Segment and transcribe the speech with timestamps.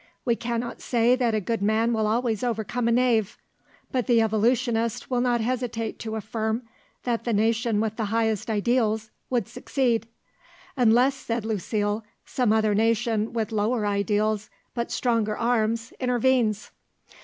[0.25, 3.37] We cannot say that a good man will always overcome a knave;
[3.91, 6.63] but the evolutionist will not hesitate to affirm
[7.03, 10.07] that the nation with the highest ideals would succeed."
[10.75, 16.71] "Unless," said Lucile, "some other nation with lower ideals, but stronger arms, intervenes."